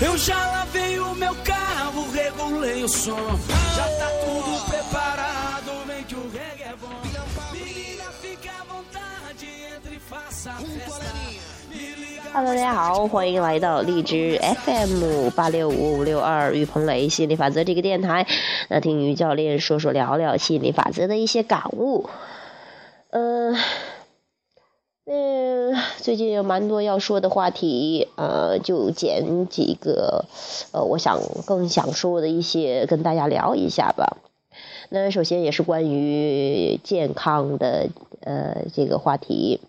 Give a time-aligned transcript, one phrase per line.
[0.00, 3.16] Eu já lavei o meu carro, regulei o som.
[3.76, 6.88] Já tá tudo preparado, vem que o reggae é bom.
[7.52, 9.46] Menina, fica à vontade,
[9.76, 11.04] entre e faça a festa.
[12.32, 18.26] Hello，大家好，欢迎来到荔枝 FM 八六五五六二于鹏雷心理法则这个电台。
[18.68, 22.10] 那听于教练说说聊聊心理法则的一些感悟。
[23.10, 23.56] 嗯、
[25.06, 30.24] 嗯，最近有蛮多要说的话题，呃，就捡几个，
[30.72, 34.16] 呃，我想更想说的一些跟大家聊一下吧。
[34.88, 37.90] 那首先也是关于健康的，
[38.20, 39.60] 呃，这个话题。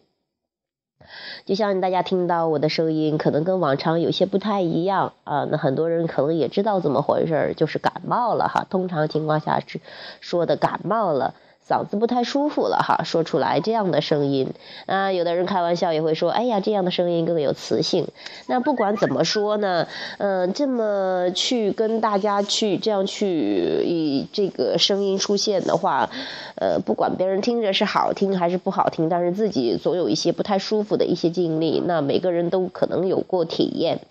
[1.45, 5.45] 就像大家听到我的声音，可能跟往常有些不太一样啊。
[5.52, 8.65] 那很多人可能也知道怎么回事儿，就是感冒了哈。
[8.70, 9.81] 通常情况下是
[10.21, 11.35] 说的感冒了，
[11.67, 14.53] 嗓子不太舒服了哈，说出来这样的声音
[14.85, 15.11] 啊。
[15.11, 18.07] 有的人开玩笑也会说，哎呀，这样的声音更有磁性。
[18.45, 19.87] 那不管怎么说呢，
[20.20, 26.12] 嗯、这么去跟大家去这样去以这个声音出现的话，
[26.55, 34.01] 呃，不管别人听着是好听还是不好听，但是自己总有一些不太舒服的一些经历，那每个人都可能有过体验，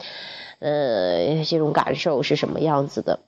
[0.59, 3.21] 呃，这种感受是什么样子的？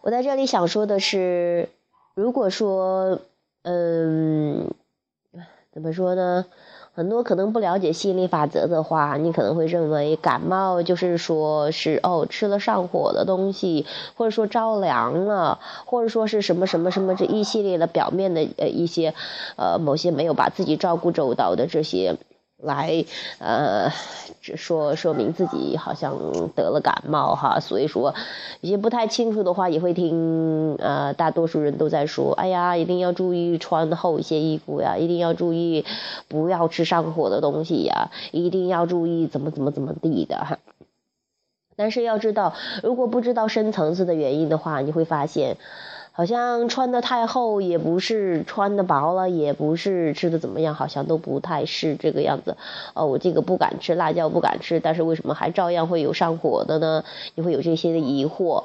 [0.00, 1.68] 我在这里想说的是，
[2.14, 3.20] 如果说，
[3.62, 4.70] 嗯，
[5.72, 6.44] 怎么说呢？
[6.94, 19.14] 很多可能不了解吸引力法则的话，你可能会认为感冒就是说是哦吃了上火的东西，或者说着凉了，或者说是什么什么什么这一系列的表面的呃一些
[19.56, 22.18] 呃某些没有把自己照顾周到的这些。
[22.62, 23.04] 来，
[23.38, 23.90] 呃，
[24.40, 26.16] 说说明自己好像
[26.54, 28.14] 得了感冒哈，所以说
[28.60, 35.84] 有些不太清楚的话也会听，呃，大多数人都在说，哎呀，一定要注意穿厚一些衣服呀，一定要注意
[36.28, 40.58] 不要吃上火的东西呀，一定要注意怎么怎么怎么地的哈。
[41.74, 42.54] 但是要知道，
[42.84, 45.56] 如果不知道深层次的原因的话，你会发现。
[46.14, 52.58] 好像穿的太厚也不是，穿的薄了也不是，吃的怎么样好像都不太是这个样子。
[52.92, 57.02] 哦，我这个不敢吃辣椒，不敢吃，但是为什么还照样会有上火的呢？
[57.34, 58.64] 你会有这些的疑惑。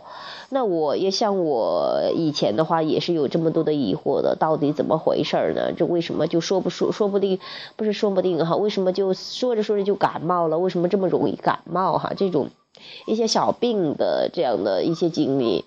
[0.49, 5.71] 那我也像我以前的话，也是有这么多的疑惑的，到底怎么回事呢？
[5.71, 7.39] 这为什么就说不说，说不定
[7.77, 8.57] 不是说不定哈？
[8.57, 10.59] 为什么就说着说着就感冒了？
[10.59, 12.11] 为什么这么容易感冒哈？
[12.17, 12.49] 这种
[13.05, 15.63] 一些小病的这样的一些经历。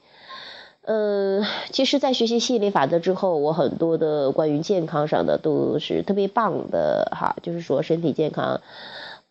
[0.83, 8.63] 嗯，其实，在学习吸引力法则之后，我很多的关于健康上的都是特别棒的哈，就是说身体健康，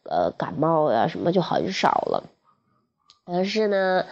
[0.03, 2.23] 呃，感冒呀什么就很少了。
[3.25, 4.05] 但是呢，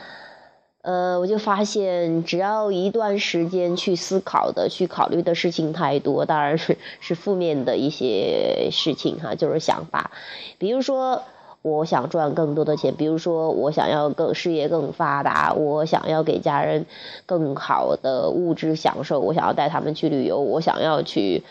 [0.82, 10.10] 呃，我就发现，只要一段时间去思考的、去考虑的事情太多，当然是是负面的一些事情哈，就是想法，
[10.58, 11.22] 比如说。
[11.68, 16.86] 我想赚更多的钱，比如说我想要更事业更发达，我想要给家人
[17.26, 21.44] 更好的物质享受，我想要带他们去旅游，我想要去，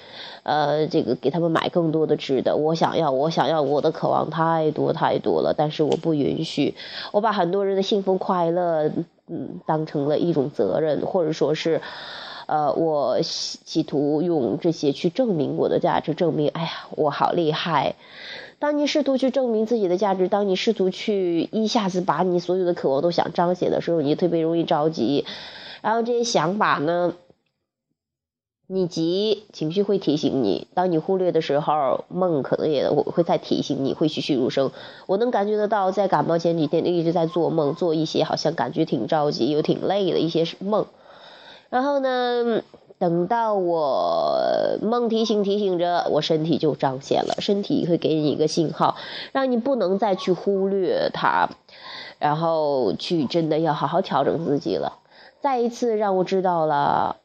[0.42, 6.74] 呃，这个给他们买更多的吃的，我想要，我想要，我的渴望太多太多了，但是我不允许，
[7.12, 8.90] 我把很多人的幸福快乐，
[9.28, 11.80] 嗯，当成了一种责任，或者说是，
[12.46, 17.96] 呃，我企图用这些去证明我的价值，证明，哎呀，我好厉害。
[18.58, 25.26] 当你试图去证明自己的价值，当你试图去一下子把你所有的渴望都想彰显的时候，你特别容易着急。
[25.82, 27.14] 然后这些想法呢，
[28.66, 34.70] 你急，情绪会提醒你；当你忽略的时候，梦可能也会再提醒你，会栩栩如生。
[35.06, 40.86] 我能感觉得到，在感冒前几天一直在做梦，做一些好像感觉挺着急又挺累的一些梦。
[41.76, 42.62] 然后呢？
[42.98, 48.96] 等到我梦提醒提醒着，我身体就彰显了，身体会给你一个信号，
[49.32, 51.50] 让你不能再去忽略它，
[52.18, 54.94] 然后去真的要好好调整自己了。
[55.42, 57.16] 再一次让我知道了，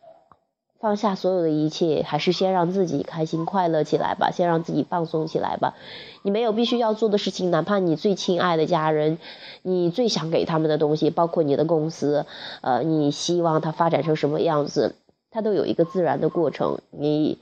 [0.81, 5.75] 放下所有的一切，还是先让自己开心快乐起来吧，先让自己放松起来吧。
[6.23, 9.19] 你没有必须要做的事情，哪怕你最亲爱的家人，
[9.61, 12.25] 你最想给他们的东西，包括你的公司，
[12.61, 14.95] 呃，你希望它发展成什么样子？
[15.29, 17.37] 它都有一个自然的过程，你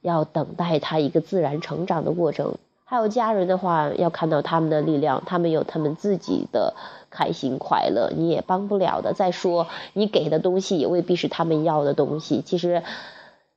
[0.00, 2.54] 要等待它一个自然成长的过程。
[2.90, 6.74] 还有家人的话，要看到他们的力量，他们有他们自己的
[7.08, 9.12] 开心快乐，你也帮不了的。
[9.14, 12.42] 再说，你给的东西也未必是他们要的东西。
[12.44, 12.82] 其实，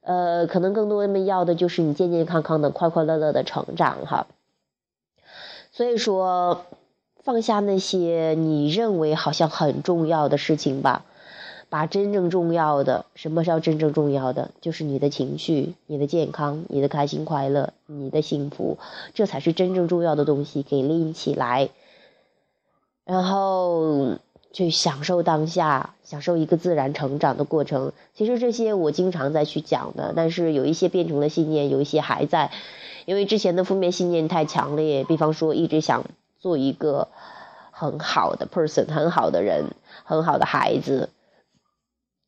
[0.02, 4.28] 呃，可能更多人们要的就是你健健康康的、快快乐乐的成长哈。
[5.72, 6.68] 所以说，
[7.24, 11.06] 放下那些你认为好像很重要的事情吧。
[11.74, 14.52] 把真正重要的，什么叫真正重要的？
[14.62, 18.78] 就是你的情绪、你的健康、你的开心快乐、你的幸福，
[19.16, 20.62] 这才是真正重要的东西。
[20.62, 21.70] 给拎起来，
[23.06, 24.20] 然后
[24.52, 27.92] 去享受当下，享受一个自然成长的过程。
[28.14, 32.52] 其实这些我经常在去讲的，但是有一些变成了信念，有一些还在，
[33.06, 35.04] 因为之前的负面信念太强烈。
[35.06, 36.06] 比方说，一直想
[36.40, 37.08] 做一个
[37.72, 39.72] 很好的 person，很好的人，
[40.04, 41.10] 很好的孩子。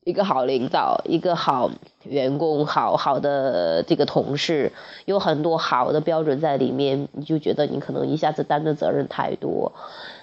[0.05, 1.71] 一个好领导，一个好
[2.03, 4.71] 员工，好好的这个同事，
[5.05, 9.73] 有很多好的标准在里面，你就觉得你可能一下子担的责任太多。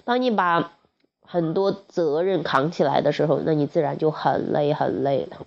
[0.04, 0.72] 当你把
[1.26, 5.38] 很多责任扛起来的时候，那你自然就很累很累了。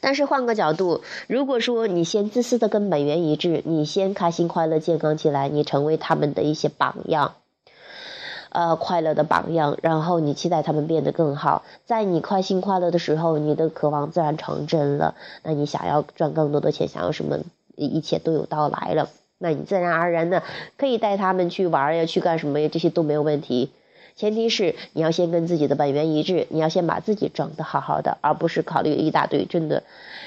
[0.00, 7.34] 但是换个角度，如果说你先自私的跟本源一致，你先开心快乐健康起来，你成为他们的一些榜样。
[8.50, 15.14] 呃，快乐的榜样，然后你期待他们变得更好，在你开心快乐的时候，你的渴望自然成真了。
[15.42, 17.38] 那你想要赚更多的钱，想要什么，
[17.76, 19.08] 一切都有到来了。
[19.38, 20.42] 那你自然而然的
[20.76, 23.72] 可以带他们去玩呀，去干什么呀，这些都没有问题。
[24.20, 29.46] 前提是你要先跟自己的本源一致，你要先把自己整得好好的，而不是考虑一大堆。
[29.46, 29.82] 真的，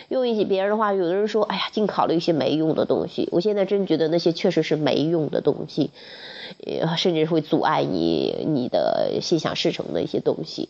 [0.09, 3.29] 用一些别人的话，有的人说，哎呀，净考虑一些没用的东西。
[3.31, 5.91] 我现在真觉得那些确实是没用的东西。
[6.65, 10.69] 呃甚至会阻碍你你的心想事成的一些东西，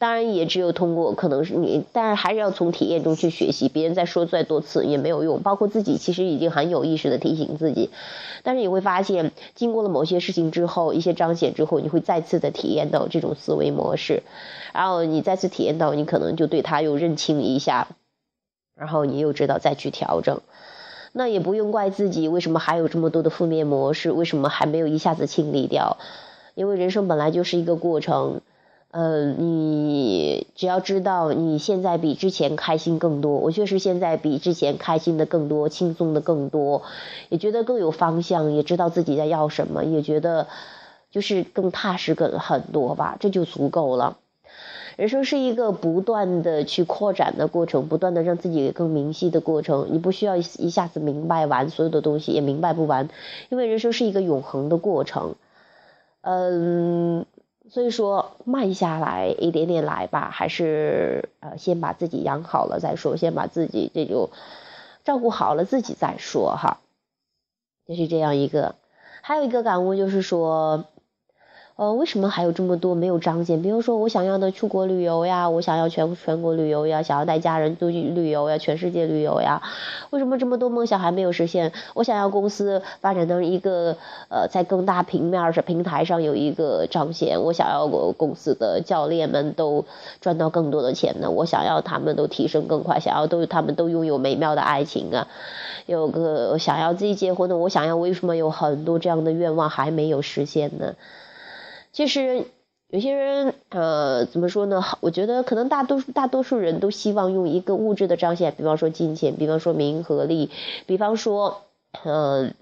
[0.00, 3.68] 当然也只有通过可能是你，但是还是要从体验中去学习。
[3.68, 7.90] 别人再说再多次也没有用，包括自己其实已经很有意识的提醒自己，
[8.42, 14.22] 但是你会发现，经过了某些事情之后，一些彰显之后，你会再次的体验到这种思维模式，
[14.72, 17.88] 然后你再次体验到，你可能就对他又认清一下，
[18.74, 20.40] 然后你又知道再去调整。
[21.12, 24.12] 那也不用怪自己，为什么还有这么多的负面模式？
[24.12, 25.98] 为什么还没有一下子清理掉？
[26.54, 28.40] 因为人生本来就是一个过程。
[28.92, 36.82] 呃，你只要知道你现在比之前开心更多，我确实现在比之前开心的更多，轻松的更多，
[37.28, 40.48] 也觉得更有方向，也知道自己在要什么，也觉得
[41.12, 44.18] 就是更踏实更很多吧，这就足够了。
[44.96, 49.86] 人生是一个不断的去扩展的过程，不断的让自己更明晰的过程。
[49.92, 53.08] 你不需要一下子明白完所有的东西，也明白不完，
[53.50, 55.36] 因为人生是一个永恒的过程。
[56.22, 57.24] 嗯，
[57.70, 64.30] 所以说慢下来，一点点来吧，还是呃先把自己养好了再说，先把自己这就
[65.04, 66.80] 照顾好了自己再说哈。
[67.86, 68.74] 就是这样一个，
[69.22, 70.84] 还有一个感悟就是说。
[71.80, 73.62] 呃，为什么还有这么多没有彰显？
[73.62, 79.62] 比如说，我想要的出国旅游呀，我想要全全国旅游呀，想要带家人出去旅游呀，全世界旅游呀，
[80.10, 81.72] 为什么这么多梦想还没有实现？
[81.94, 83.96] 我想要公司发展到一个
[84.28, 89.86] 呃，在更大平面上平台上有一个彰显，我想要我公司的教练们都
[90.20, 95.28] 赚到更多的钱呢，我想要他们都提升更快，想要都他们都拥有美妙的爱情啊，
[95.86, 100.92] 有个想要自己结婚的，我想要为什么有很多这样的愿望还没有实现呢？
[101.92, 102.46] 其实
[102.88, 104.82] 有些人，呃，怎么说呢？
[105.00, 110.50] 我觉得可能大多数大多数人都希望用一个物质的彰显，比方说金钱，比方说名和利，
[110.86, 111.62] 比方说，
[112.04, 112.54] 嗯，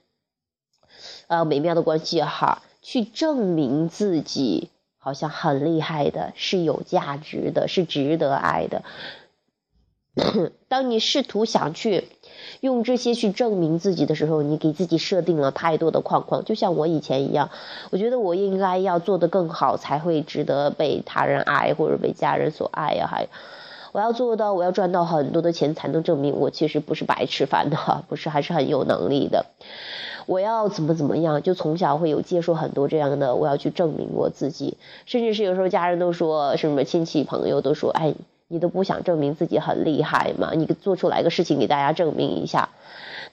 [1.27, 8.83] 呃，美妙的关系哈，去证明自己好像很厉害的，是有价值的，是值得爱的。
[10.69, 12.09] 当你试图想去。
[12.61, 16.45] 用这些去证明自己的时候，你给自己设定了太多的框框。
[16.45, 17.51] 就像我以前一样，
[17.91, 23.07] 我觉得我应该要做得更好，才会值得被他人爱或者被家人所爱呀。
[23.07, 23.29] 还，
[23.93, 27.77] 我要做到，我要赚到很多的钱，才能证明我其实不是白吃饭的，
[28.09, 29.47] 不是还是很有能力的。
[30.27, 34.77] 我要怎么怎么样，就从小会有接受很多这样的，我要去证明我自己。
[35.07, 38.15] 甚至是有时候家人都说什么，亲戚朋友都说，哎。
[38.49, 40.53] 你都不想证明自己很厉害吗？
[40.55, 42.71] 你做出来个事情给大家证明一下，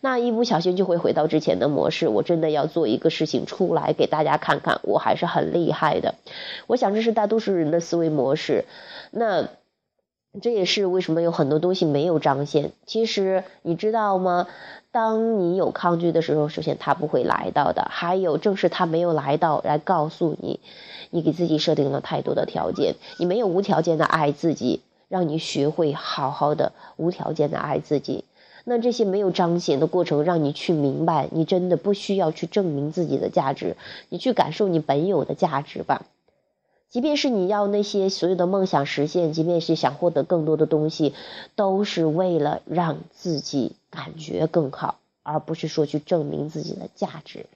[0.02, 2.10] 那一不小心就会回到之前的模式。
[2.10, 6.16] 我真的要做一个事情出来给大家看看，我还是很厉害的。
[6.68, 8.66] 我想这是大多数人的思维模式。
[9.12, 9.48] 那
[10.42, 12.74] 这也是为什么有很多东西没有彰显。
[12.86, 14.48] 其实你知道吗？
[14.92, 17.88] 当你有抗拒的时候，首先他不会来到的。
[17.90, 20.60] 还有正是他没有来到，来告诉你，
[21.10, 24.82] 你给自己设定了太多的条件，你没有无条件的爱自己。
[25.08, 28.24] 让你学会好好的无条件的爱自己，
[28.64, 33.78] 那这些没有彰显的过程，让你去明白，你真的不需要去证明自己的价值，
[34.10, 36.06] 你去感受你本有的价值吧。
[36.90, 41.14] 即便是你要那些所有的梦想实现，即便是想获得更多的东西，
[41.56, 47.48] 都是为了让自己感觉更好，而不是说去证明自己的价值。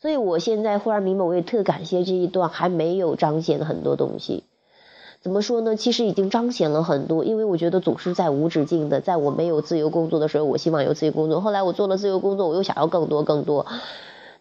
[0.00, 4.44] 所以我现在忽然明白，我也特感谢这一段还没有彰显的很多东西。
[5.24, 5.74] 怎么说呢？
[5.74, 9.00] 其实已经彰显了很多，因为我觉得总是在无止境的。
[9.00, 13.64] 在我没有自由工作的时候，我希望有自由工作；后来我做了自由工作，我又想要更多更多。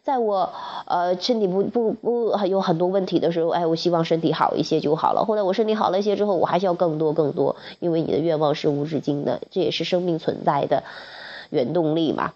[0.04, 0.52] 在我
[0.86, 5.24] 呃身体不不不有很多问题的时候，哎，我希望身体好一些就好了。
[5.24, 10.84] 后来我身体好了一些之后，我还是要更多更多，因为你的愿望是无止境的，这也是生命存在的
[11.50, 12.34] 原动力嘛。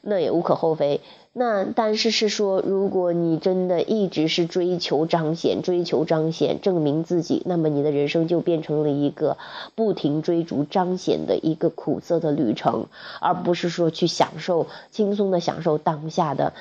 [0.00, 1.02] 那也无可厚非。
[1.38, 9.36] 那但是是说，如果你真的一直是追求彰显、追求彰显、证明自己，那么你的人生就变成了一个
[9.74, 12.86] 不停追逐彰显的一个苦涩的旅程，
[13.20, 16.54] 而不是说去享受轻松的享受当下的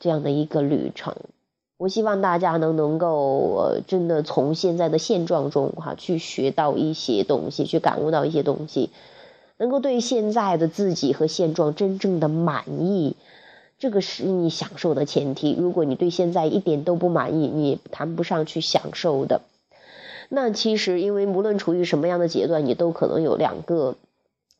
[0.00, 1.14] 这样的一个旅程。
[1.78, 8.90] 我希望大家能能够呃真的从现在的现状中哈去学到一些东西，去感悟到一些东西，
[9.56, 13.16] 能够对现在的自己和现状真正的满意。
[13.80, 15.56] 这个是你享受的前提。
[15.58, 19.40] 如果你对现在一点都不满意，你谈不上去享受的。
[20.28, 23.96] 那其实，因为无论处于什么样的阶段，你都可能有两个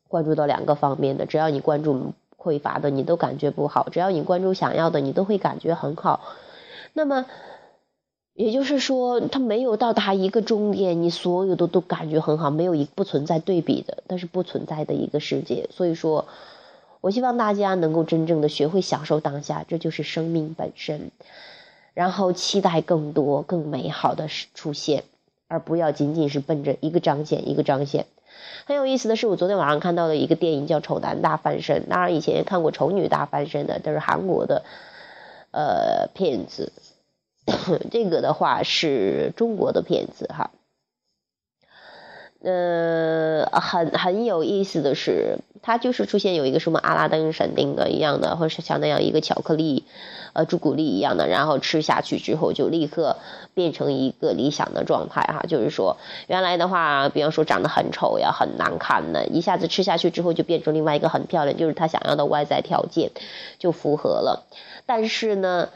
[0.09, 1.27] 关注到两个方面的。
[1.27, 6.21] 只要你关注匮乏的，你都感觉不好；只要你关注想要的，你都会感觉很好。
[6.95, 7.27] 那么，
[8.33, 15.69] 也就是说，它没有到达一个终点，你所有的都感觉很好，没有一不存在对比的，但是不存在的一个世界。
[15.71, 16.25] 所以说。
[17.01, 21.11] 我希望大家能够真正的学会享受当下，这就是生命本身。
[21.95, 25.05] 然后期待更多更美好的出现，
[25.49, 28.07] 而不要仅仅是奔着一个彰显一个彰显。
[28.65, 34.63] 很有意思的是，我昨天晚上看到的一个电影叫《丑男大翻身》，当然以前也看过《丑女大翻身》的，都是韩国的
[35.51, 36.73] 呃片子。
[37.91, 40.53] 这个的话是中国的片子哈。
[42.43, 49.85] 呃，很很有意思的是，它就是出现有一个什么阿拉丁神灯的一样的，或者是像那样一个巧克力，
[50.33, 53.19] 呃，朱古力一样的，然后吃下去之后就立刻
[53.53, 63.11] 变成一个理想的状态哈，就是说原来的话，比方说长得很丑呀、很难看的，一下子吃下去之后就变成另外一个很漂亮，就是他想要的外在条件
[63.59, 64.47] 就符合了，
[64.87, 65.69] 但是呢。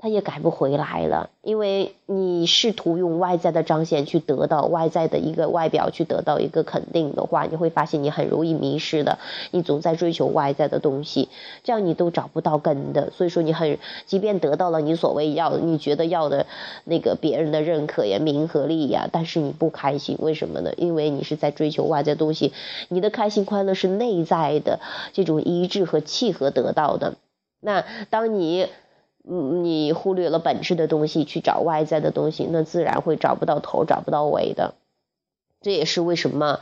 [0.00, 9.18] 他也改不回来了，因为你试图用外在的彰显去得到外在的一个外表，去得到一个肯定的话，你会发现你很容易迷失的。
[9.50, 11.28] 你总在追求外在的东西，
[11.64, 13.10] 这样你都找不到根的。
[13.10, 13.76] 所以说，你很
[14.06, 16.46] 即便得到了你所谓要你觉得要的
[16.84, 20.72] 那个别人的认可呀、名和利呀，但是你不开心，为什么呢？
[20.76, 22.52] 因为你是在追求外在东西，
[22.88, 24.78] 你的开心快乐是内在的
[25.12, 27.16] 这种一致和契合得到的。
[27.60, 28.68] 那当你。
[29.30, 34.72] 嗯，你忽略了本质的东西去找外在的东西，那自然会找不到头，找不到尾的。
[35.60, 36.60] 这也是为什么，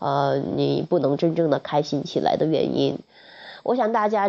[0.00, 2.98] 呃，你不能真正的开心起来的原因。
[3.62, 4.28] 我想大家，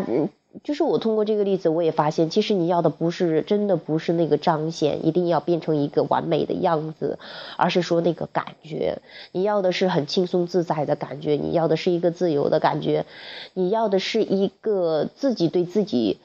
[0.63, 7.17] 就是我通过这个例子，我也发现，其实你要的不是真的不是那个彰显，一定要变成一个完美的样子，
[7.57, 8.99] 而是说那个感觉。
[9.31, 13.05] 你要的是很轻松自在的感觉，你要的是一个自由的感觉，
[13.55, 16.19] 你要的是一个自己对自己。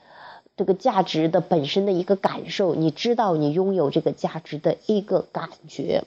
[0.57, 6.05] 这个价值的本身的一个感受，你知道你拥有这个价值的一个感觉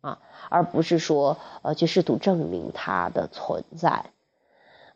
[0.00, 4.06] 啊，而不是说呃去试图证明它的存在。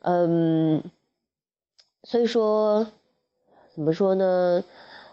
[0.02, 0.85] 嗯，
[2.04, 2.87] 所以说
[3.75, 4.62] 怎么说呢？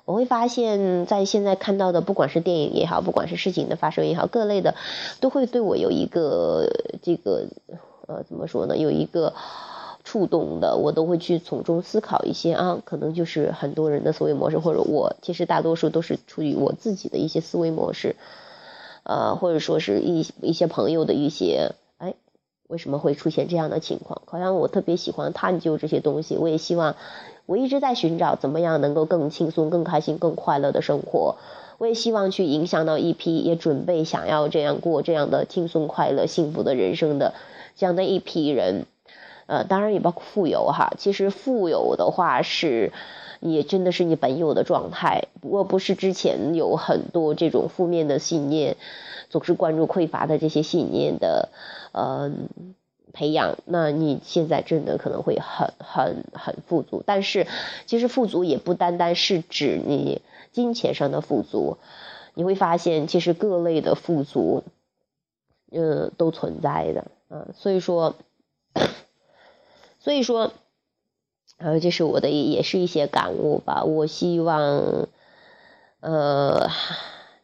[0.06, 4.76] 我会发现，在现在看到的，不管是电影也好，不管是事情的发生也好，各类的
[5.20, 6.68] 都会对我有一个
[7.02, 7.48] 这个
[8.06, 8.78] 呃怎么说呢？
[8.78, 9.34] 有一个。
[10.10, 18.16] 触动的，我都会去从中思考一些啊，可能就是很多人的思维模式，或者我其实大多数都是出于我自己的一些思维模式，
[19.04, 22.16] 呃，或者说是一一些朋友的一些，哎，
[22.68, 24.24] 为什么会出现这样的情况？
[24.26, 26.96] 好像我特别喜欢探究这些东西，我也希望，
[27.46, 31.36] 我一直在寻找怎么样能够更轻松、更开心、更快乐的生活，
[31.78, 37.36] 我也希望去影响到一批也准备想要这样过这样的轻松、快乐、幸福的人生的
[37.76, 38.88] 这样的一批人。
[39.50, 40.94] 呃，当然也包括富有哈。
[41.00, 42.94] 其实富有的话是，
[43.40, 45.24] 也真的是你本有的状态。
[45.42, 48.78] 不过不是之前有很多这种负面的信念，
[49.32, 51.50] 总是关注匮乏的这些信念的，
[51.94, 52.32] 呃，
[53.12, 53.58] 培养。
[53.66, 57.02] 那你现在真的可能会很很很富足。
[57.04, 57.48] 但是
[57.88, 61.80] 其实富足也不单单是指你金钱上的富足，
[62.36, 64.64] 你会发现其实各类的富足，
[65.72, 67.06] 呃，都存在的。
[67.32, 68.14] 嗯，所以说。
[70.00, 70.54] 所以说，
[71.58, 73.84] 呃，这是我的也是一些感悟吧。
[73.84, 75.08] 我希望，
[76.00, 76.70] 呃，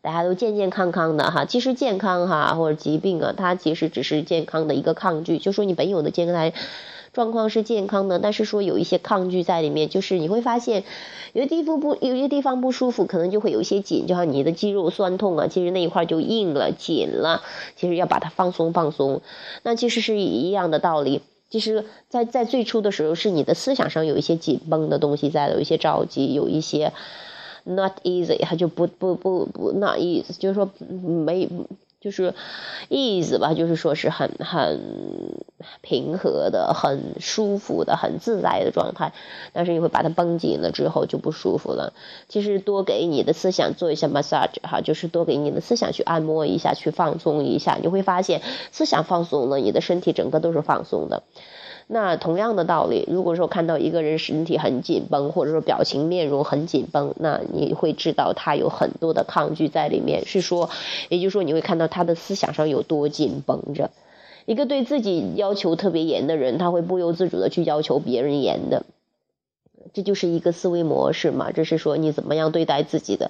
[0.01, 1.43] 大家都健健康康的哈。
[1.43, 5.37] 其实健康哈或者疾病啊，它其实只是健康的一个抗拒。
[5.37, 6.53] 就说你本有的健康
[7.11, 10.83] 状况是健康的，但是说有一些抗拒在里面，就是你会发现
[11.33, 17.41] 有些地方不有些地方不舒服，可能就会有一些紧，就像你的肌肉酸痛啊，其实那一块就硬了、紧了，
[17.75, 19.21] 其实要把它放松放松。
[19.63, 21.21] 那其实是一样的道理。
[21.55, 26.91] 其实，在在最初的时候，是你的思想上有一些紧绷的东西在，有一些着急，有一些
[27.63, 31.47] not easy，他就不不不不那意思就是说没。
[32.05, 32.35] 就是
[32.89, 35.41] ease 吧，就是说是很很
[35.81, 39.11] 平和的、很舒服的、很自在的状态。
[39.53, 41.93] 但是你会把它绷紧了之后就不舒服了。
[42.29, 51.23] 其实多给你的思想做一下 massage 哈，就是多给你的思想去按摩一下，去放松一下，你会发现思想放松了，你的身体整个都是放松的。
[51.87, 60.25] 那同样的道理，如果说看到一个人身体很紧绷，或者说表情面容很紧绷，那你会知道他有很多的抗拒在里面。
[60.25, 60.71] 是说，
[61.09, 63.91] 也就是说，你会看到他的思想上有多紧绷着。
[64.47, 68.83] 一个对自己要求特别严的人，他会不由自主的去要求别人严的，
[69.93, 71.51] 这就是一个思维模式嘛。
[71.51, 73.29] 这是说你怎么样对待自己的，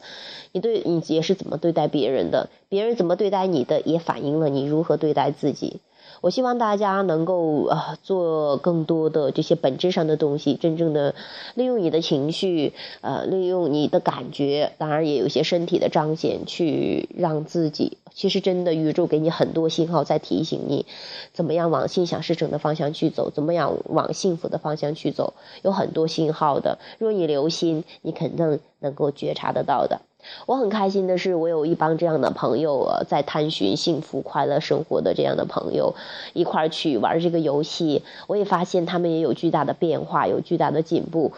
[0.54, 5.82] 你对你也是怎么对待别人的，别人怎么对待你的，也反映了你如何对待自己。
[6.22, 11.14] 我希望大家能够啊做更多的这些本质上的东西，真正的
[11.54, 17.98] 利用你的情绪，呃，利用你的感觉，当然也有一些身体的彰显，去让自己。
[18.14, 20.86] 其实真的宇宙给你很多信号在提醒你，
[21.34, 26.80] 怎么样往心想事成的方向去走，怎么样往幸福的方向去走，有很多信号的。
[26.98, 30.00] 若你留心，你肯定能够觉察得到的。
[30.46, 35.96] 我很开心的是，我有一帮这样的朋友，在探寻幸福快乐生活的这样的朋友，
[36.34, 38.04] 一块儿去玩这个游戏。
[38.28, 41.32] 我也发现他们也有巨大的变化，有巨大的进步。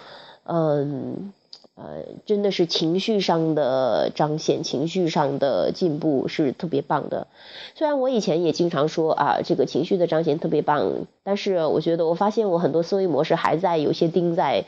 [0.43, 1.31] 嗯，
[1.75, 7.27] 呃，真的是情绪上的彰显，情绪上的进步是特别棒的。
[7.75, 14.65] 虽然我以前也经常说啊，这个情绪的彰显特别棒，但是我觉得我发现我很多思维模式还在有些钉在。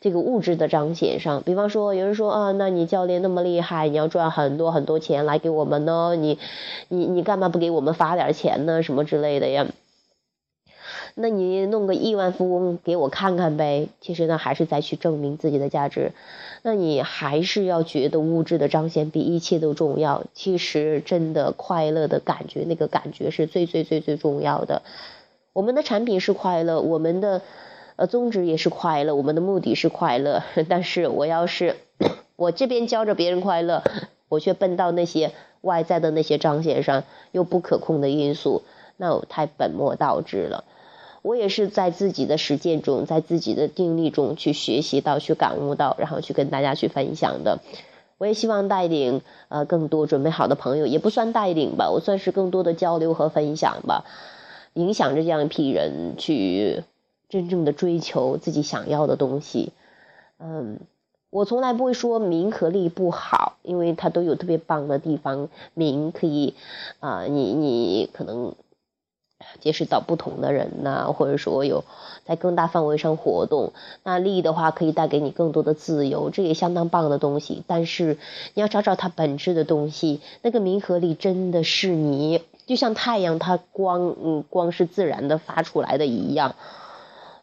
[0.00, 6.14] 这个物质的彰显上，比方说有人说啊，那你教练那么厉害，你要赚很多很多钱来给我们呢？
[6.16, 6.38] 你，
[6.88, 8.82] 你你干嘛不给我们发点钱呢？
[8.82, 9.66] 什么之类的呀？
[11.14, 13.88] 那你弄个亿万富翁给我看看呗？
[14.02, 16.12] 其实呢，还是在去证明自己的价值。
[16.62, 20.24] 那你还是要觉得物质的彰显比一切都重要。
[20.34, 24.82] 其实真的快乐的感觉，那个感觉是最最最最重要的。
[25.54, 27.40] 我们的产品是快乐，我们的。
[27.96, 30.42] 呃，宗旨也是快乐，我们的目的是快乐。
[30.68, 31.76] 但是我要是
[32.36, 33.82] 我这边教着别人快乐，
[34.28, 35.32] 我却奔到那些
[35.62, 38.62] 外在的那些彰显上，又不可控的因素，
[38.98, 40.64] 那我太本末倒置了。
[41.22, 47.60] 我也是在自己的实践中，在自己的经历中去学习到、去感悟到，然后去跟大家去分享的。
[48.18, 54.04] 我也希望带领呃更多准备好的朋友，也不算带领吧，我算是更多的交流和分享吧，
[54.74, 56.84] 影响着这样一批人去。
[57.28, 59.72] 真正的追求自己想要的东西，
[60.38, 60.78] 嗯，
[61.30, 65.48] 我从来不会说名和利不好，因为它都有特别棒的地方。
[65.74, 66.54] 名可以
[67.00, 68.54] 啊，你你可能
[69.60, 71.84] 结识到不同的人呐，或者说有
[72.24, 73.72] 在更大范围上活动。
[74.04, 77.64] 那利的话，可以带给你更多的自由，这也相当棒的东西。
[77.66, 78.18] 但是
[78.54, 86.54] 你要找找它本质的东西，那个名和利真的是你，就像太阳，它光嗯光是自然的发出来的一样。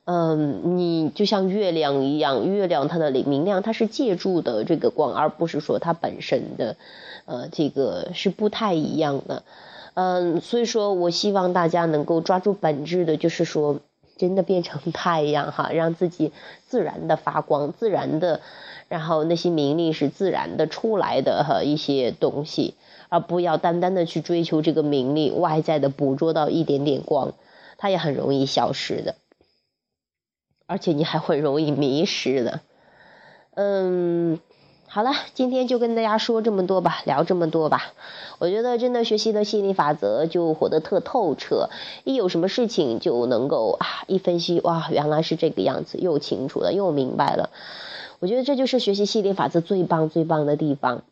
[0.06, 6.76] 嗯，你就像月亮一样，月亮它的明亮，它是借助的这个光，而不是说它本身的，
[7.26, 9.44] 呃，这个是不太一样的。
[9.94, 13.80] 嗯，所以说我希望大家能够抓住本质的，就是说
[14.18, 16.34] 真的变成太阳哈，让自己
[16.68, 18.42] 自然的发光，自然的，
[18.90, 22.74] 然后那些名利是自然的出来的哈一些东西，
[23.08, 27.34] 而不要单单的去追求这个名利，外在的捕捉到一点点光，
[27.78, 29.16] 它也很容易消失的。
[30.74, 32.60] 而且你还会容易迷失的，
[33.54, 34.40] 嗯，
[34.88, 37.94] 好了，今天就跟大家说这么多吧，聊这么多吧。
[38.40, 41.70] 我觉得真的学习的心理法则就活得特透彻，
[42.06, 47.52] 一有什么事情就能够啊一分析，哇，原来是这个样子，又清楚了，又明白了。
[48.20, 51.04] 我觉得这就是学习心理法则最棒最棒的地方。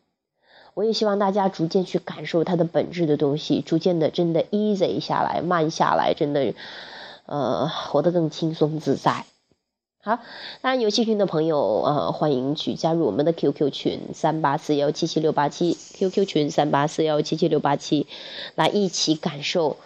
[0.74, 6.52] 我也希望大家逐渐去感受它的本质的东西，逐渐的真的 easy 下来，慢下来，真的，
[7.26, 9.24] 呃，活得更轻松自在。
[10.04, 10.18] 好，
[10.62, 18.08] 当然有兴趣的朋友，呃，欢迎去加入我们的 QQ 群三八四幺七七六八七，QQ 群三八四幺七七六八七，
[18.56, 19.76] 来一起感受，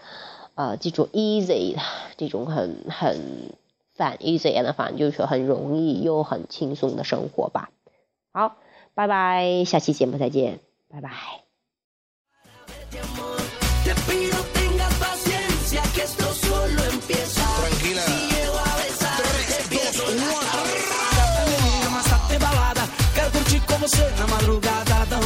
[0.55, 1.77] 呃，这种 easy，
[2.17, 3.53] 这种很很
[3.95, 7.69] 反 easy 的反正就是很容易又很轻松的生活吧。
[8.33, 8.57] 好，
[8.95, 11.46] 拜拜，下期节目再见，拜拜。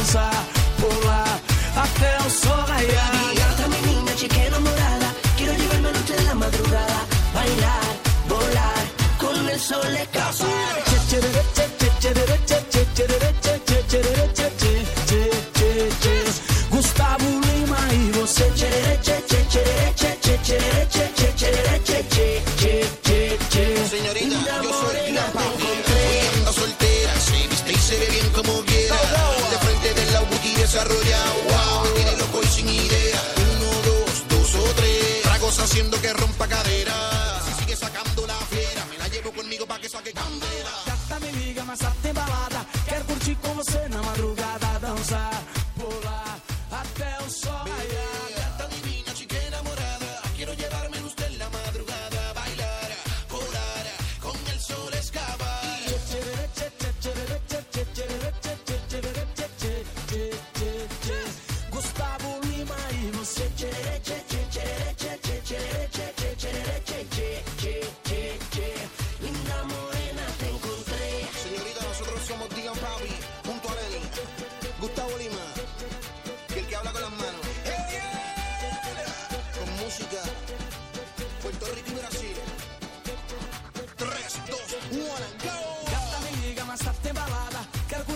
[0.01, 0.45] dançar,
[0.79, 1.39] pular
[1.75, 3.33] até o sol raiar.
[3.35, 5.13] Gata, menina, te quero morada.
[5.37, 6.99] Quiero llevarme a noche en la madrugada.
[7.33, 7.87] Bailar,
[8.27, 8.83] volar,
[9.19, 10.05] com o sol de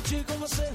[0.05, 0.74] curtir com você